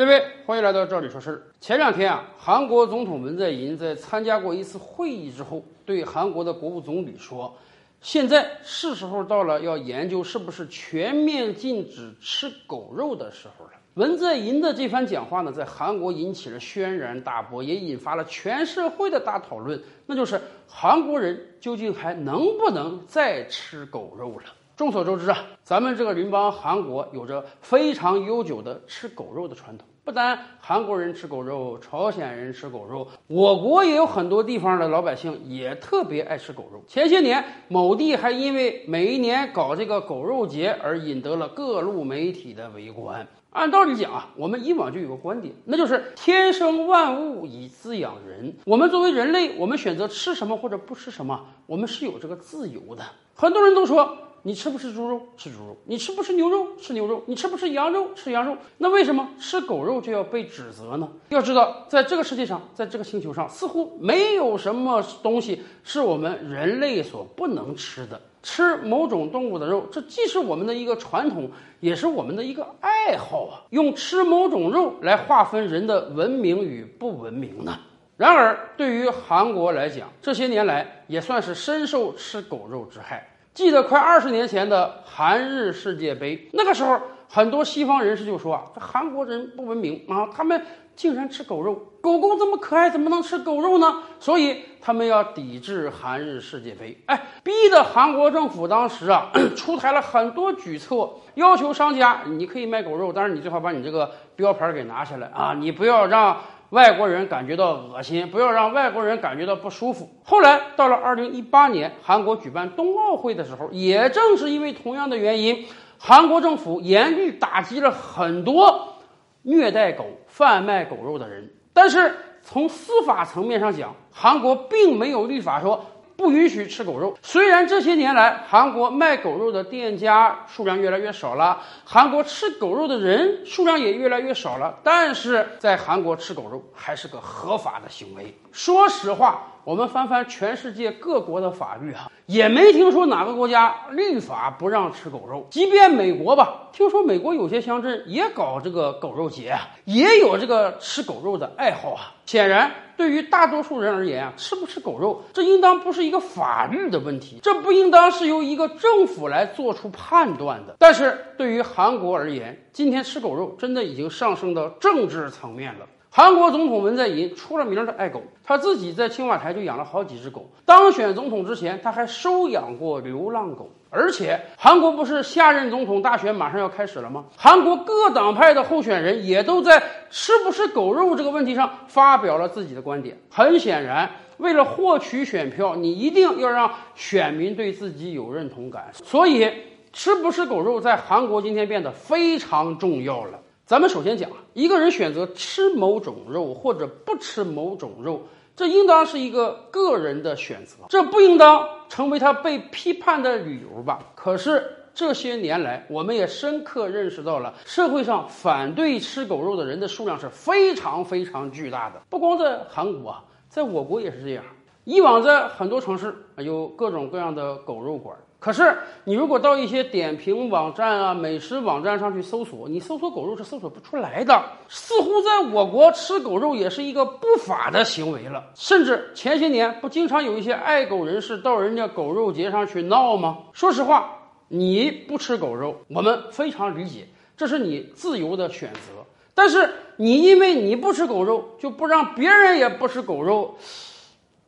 [0.00, 1.42] 各位，欢迎来到这里说事儿。
[1.60, 7.54] 前两天啊，韩国总统文在寅在参加过一次会议之后，对韩国的国务总理说
[8.00, 24.44] ：“现在是时候到了，要研究是不是全面禁止吃狗肉的时候了。”文在寅的这番讲话呢，在韩国引起了轩然大波，也引发了全社会的大讨论，那就是韩国人究竟还能不能再吃狗肉了？
[24.78, 29.86] 众所周知啊，咱们这个邻邦韩国有着非常悠久的吃狗肉的传统。
[30.02, 36.82] 不单韩国人吃狗肉，朝鲜人吃狗肉，我国也有很多地方的老百姓也特别爱吃狗肉。
[36.88, 43.26] 前些年，某地还因为每一年搞这个狗肉节而引得了各路媒体的围观。
[43.50, 48.54] 按道理讲啊，我们以往就有个观点，那就是天生万物以滋养人。
[48.64, 53.04] 我们作为人类，我们选择吃什么或者不吃什么，我们是有这个自由的。
[53.34, 54.16] 很多人都说。
[54.42, 55.20] 你吃不吃猪肉？
[55.36, 55.76] 吃猪肉。
[55.84, 56.66] 你吃不吃牛肉？
[56.80, 57.22] 吃牛肉。
[57.26, 58.14] 你吃不吃羊肉？
[58.14, 58.56] 吃羊肉。
[58.78, 61.08] 那为什么吃狗肉就要被指责呢？
[61.28, 68.20] 要知道，在这个世界上，在这个星球上，似乎没有什么东西是我们人类所不能吃的。
[68.42, 73.60] 吃某种动物的肉，这既是我们的一个传统，也是我们的一个爱好啊。
[73.68, 77.78] 用吃某种肉来划分人的文明与不文明呢？
[78.16, 83.26] 然而，对于韩国来讲，这些年来也算是深受吃狗肉之害。
[83.52, 94.02] 记得快二十年前的韩日世界杯，那个时候很多西方人士就说啊，这韩国人不文明啊，他们竟然吃狗肉，狗狗这么可爱，怎么能吃狗肉呢？
[94.18, 106.36] 所以他们要抵制韩日世界杯，哎，逼得韩国政府当时啊 出台了很多举措，要求商家你可以卖狗肉，但是你最好把你这个标牌给拿下来啊，你不要让。
[106.70, 110.08] 外国人感觉到恶心，不要让外国人感觉到不舒服。
[110.24, 115.66] 后来到了二零一八年，韩国举办冬奥会的时候，也正是因为同样的原因，
[115.98, 118.94] 韩国政府严厉打击了很多
[119.42, 121.50] 虐待狗、贩卖狗肉的人。
[121.72, 125.84] 但是从司法层面上讲，韩国并没有立法说。
[126.20, 127.16] 不允许吃狗肉。
[127.22, 138.38] 虽然这些年来韩国卖狗肉的店家数量越来越少了，韩国吃狗肉的人数量也越来越少了，但是在韩国吃狗肉还是个合法的行为。
[138.52, 139.46] 说实话。
[139.64, 145.46] 我们翻翻全世界各国的法律哈，也没听说哪个国家立法不让吃狗肉。
[145.50, 152.14] 即便美国吧，听说美国有些乡镇也搞这个狗肉节啊，也有这个吃狗肉的爱好啊。
[152.24, 160.76] 显然，对于大多数人而言啊，吃不吃狗肉，这应当不是一个法律的问题，这不应当是由一个政府来做出判断的。
[160.78, 165.86] 但是对于韩国而言，今天吃狗肉真的已经上升到政治层面了。
[166.12, 170.50] 韩国总统文在寅出了名的爱狗，他自己在青瓦台就养了好几只狗。
[170.64, 173.70] 当选总统之前，他还收养过流浪狗。
[173.90, 177.24] 而且，韩国不是下任总统大选马上要开始了吗？
[177.36, 183.16] 韩国各党派的候选人也都在吃不吃狗肉这个问题上发表了自己的观点。
[183.30, 188.90] 很显然，为了获取选票，你一定要让选民对自己有认同感。
[189.04, 189.48] 所以，
[189.92, 193.38] 吃不吃狗肉在韩国今天变得非常重要了。
[193.70, 198.20] 咱们首先讲，一个人选择吃某种肉或者不吃某种肉，
[198.56, 204.00] 这应当是一个个人的选择，这不应当成为他被批判的理由吧？
[204.16, 212.02] 可是这些年来，我们也深刻认识到了，社会上反对吃狗肉的人的数量是非常非常巨大的。
[212.08, 214.42] 不光在韩国啊，在我国也是这样。
[214.82, 218.16] 以往在很多城市有各种各样的狗肉馆。
[218.40, 218.74] 可是，
[219.04, 224.42] 你如果到一些点评网站啊、美食网站上去搜索，你搜索狗肉是搜索不出来的。
[224.66, 228.42] 似乎在我国吃狗肉也是一个不法的行为了。
[228.54, 233.36] 甚至前些年不经常有一些爱狗人士到人家狗肉节上去闹吗？
[233.52, 234.10] 说实话，
[234.48, 239.04] 你不吃狗肉，我们非常理解，这是你自由的选择。
[239.34, 243.54] 但是你因为你不吃狗肉，就不让别人也不吃狗肉。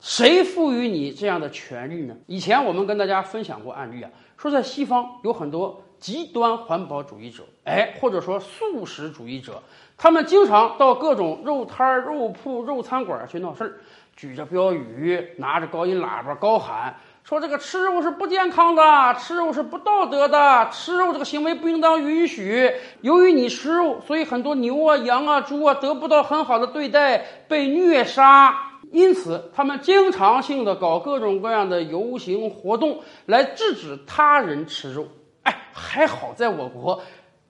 [0.03, 2.17] 谁赋予你这样的权利呢？
[2.27, 9.63] 以前我们跟大家分享过案例啊，说在西方有很多极端环保主义者，哎，或者说素食主义者，
[9.97, 13.75] 他们经常到各种肉摊儿、肉铺、肉餐馆去闹事儿，
[14.17, 22.69] 举着标语，拿着高音喇叭高喊，说这个吃肉是不健康的，吃肉是不道德的，吃肉这个行为不应当允许。
[23.03, 28.72] 由于你吃肉，所以很多牛啊、羊啊、猪啊得不到很好的对待，被虐杀。
[28.93, 35.09] 因此，他们经常性的搞各种各样的游行活动来制止他人吃肉。
[35.43, 37.03] 哎，还好在我国，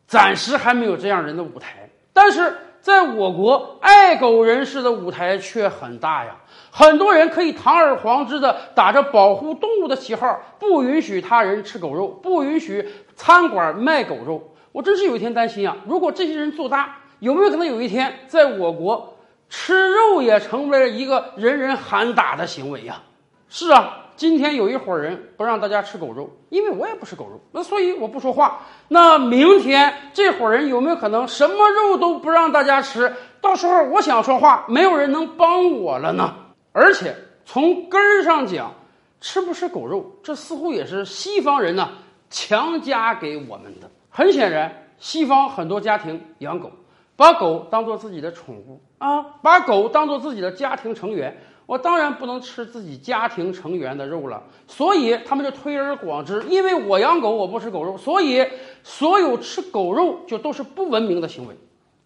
[0.06, 1.90] 暂时还没有这样人的舞台。
[2.12, 6.36] 但是，在我国，爱狗人士的舞台却很大呀。
[6.70, 14.54] 很多人可以堂而皇之的打着保护动物的旗号，不允许他人吃狗肉，不允许餐馆卖狗肉。
[14.70, 16.98] 我真是有一天担心啊，如果这些人做大。
[17.18, 19.16] 有没有可能有一天，在我国
[19.54, 23.02] 吃肉也成为了一个人人喊打的行为呀？
[23.50, 23.99] 是啊。
[24.14, 28.60] 今天有一伙人不让大家吃狗肉，因为我也不吃狗肉，那所以我不说话。
[28.88, 33.12] 那明天这伙人有没有可能什么肉都不让大家吃？
[33.40, 36.34] 到时候我想说话，没有人能帮我了呢。
[36.72, 37.14] 而且
[37.44, 38.72] 从根儿上讲，
[39.20, 41.90] 吃不吃狗肉，这似乎也是西方人呢
[42.31, 43.90] 强加给我们的。
[44.08, 46.70] 很显然，西方很多家庭养狗，
[47.16, 51.36] 把狗当做自己的宠物啊，把狗当做自己的家庭成员。
[51.64, 56.42] 我当然不能吃自己家庭成员的肉了，所以他们就推而广之。
[56.48, 58.44] 因为我养狗，我不吃狗肉，所以
[58.82, 61.56] 所有吃狗肉就都是不文明的行为。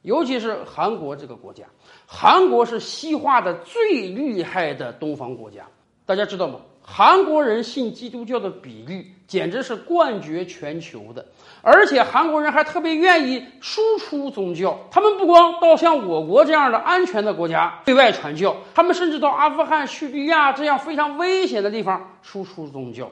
[0.03, 1.65] 尤其是韩国这个国家，
[2.07, 5.67] 韩国是西化的最厉害的东方国家，
[6.05, 6.61] 大家知道吗？
[6.89, 11.27] 韩国人信基督教的比例简直是冠绝全球的，
[11.61, 14.79] 而且韩国人还特别愿意输出宗教。
[14.89, 23.11] 他们不光到像我国这样的安全的国家对外传教，他们甚至到阿富汗、叙利亚这样非常危险的地方输出宗教。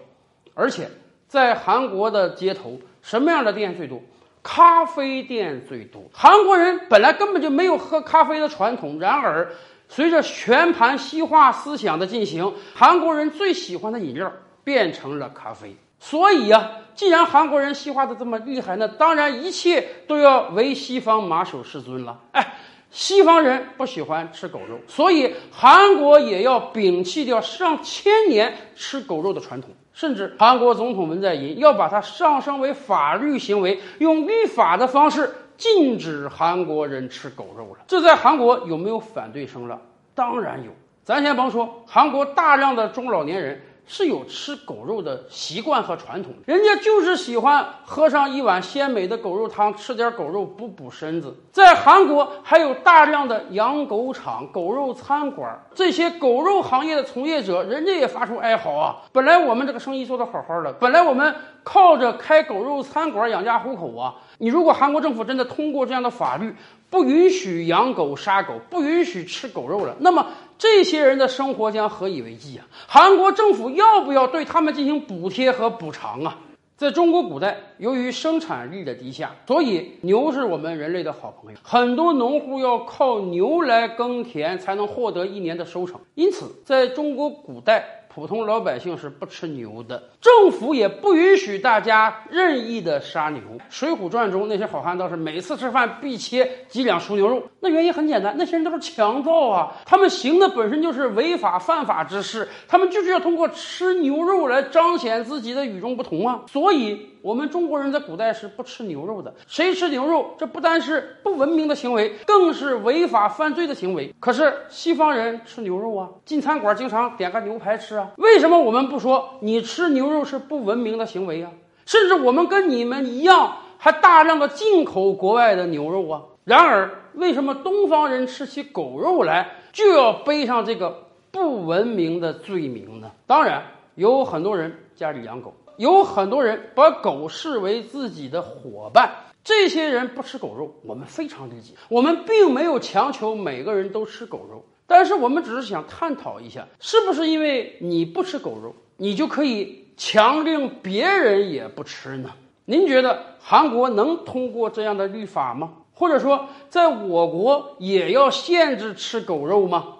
[0.54, 0.88] 而且
[1.26, 4.00] 在韩国的街头，什么样的店最多？
[4.44, 6.04] 咖啡店最多。
[6.12, 9.50] 韩国人本来根本就没有喝咖啡的传统，然而。
[9.88, 14.32] 随着全盘西化思想的进行，韩国人最喜欢的饮料
[14.64, 15.76] 变成了咖啡。
[16.00, 22.18] 所以呀，既然韩国人西化的这么厉害，那当然一切都要唯西方马首是尊了。
[22.32, 22.54] 哎，
[22.90, 35.32] 西方人不喜欢吃狗肉，所以韩国也要摒弃掉上千年吃狗肉的传统，甚至韩国总统文在寅要把它上升为法律行为，用立法的方式。
[35.56, 39.80] 禁止韩国人吃狗肉了，这在韩国有没有反对声浪？
[40.14, 40.70] 当然有。
[41.02, 43.60] 咱先甭说，韩国大量的中老年人。
[43.86, 51.36] 是有吃狗肉的习惯和传统，人家就是喜欢喝上一碗鲜美的狗肉汤，吃点狗肉补补身子。
[51.52, 58.96] 在韩国还有大量的养狗场、狗肉餐馆，这些狗肉行业的从业者，人家也发出哀嚎啊！
[59.12, 64.14] 本来我们这个生意做得好好的，本来我们靠着开狗肉餐馆养家糊口啊！
[64.38, 66.54] 你如果韩国政府真的通过这样的法律，
[66.90, 70.26] 不允许养狗杀狗，不允许吃狗肉了，那么。
[70.56, 72.64] 这些人的生活将何以为继啊？
[72.86, 76.38] 韩国政府要不要对他们进行补贴和补偿啊？
[76.76, 81.58] 在中国古代，由于生产力的低下，所以牛是我们人类的好朋友。
[81.62, 86.00] 很多农户要靠牛来耕田，才能获得一年的收成。
[86.14, 88.03] 因此，在中国古代。
[88.14, 93.40] 普通老百姓是不吃牛的，政府也不允许大家任意的杀牛。
[93.68, 106.42] 《水浒传》中那些好汉倒是每次吃饭必切几两熟牛肉，那原因很简单，那些人都是强盗啊，他们行的本身就是违法犯法之事，他们就是要通过吃牛肉来彰显自己的与众不同啊。
[106.46, 109.32] 所以，我们中国人在古代是不吃牛肉的。
[109.46, 114.14] 谁吃牛肉，这不单是不文明的行为，更是违法犯罪的行为。
[114.20, 118.10] 可是西方人吃牛肉啊，进餐馆经常点个牛排吃啊。
[118.18, 121.50] 为什么我们不说你吃牛肉是不文明的行为啊？
[121.86, 126.20] 甚至我们跟你们一样，还大量的进口国外的牛肉啊。
[126.44, 133.10] 然而，为什么东方人吃起狗肉来就要背上这个不文明的罪名呢？
[133.26, 133.62] 当然，
[133.94, 139.10] 有很多人家里养狗，有很多人把狗视为自己的伙伴。
[139.42, 141.74] 这些人不吃狗肉，我们非常理解。
[141.88, 144.64] 我们并没有强求每个人都吃狗肉。
[144.86, 152.30] 但是我们只是想探讨一下，是不是因为你不吃狗肉，你就可以强令别人也不吃呢？
[152.66, 155.72] 您觉得韩国能通过这样的律法吗？
[155.92, 159.96] 或者说，在我国也要限制吃狗肉吗？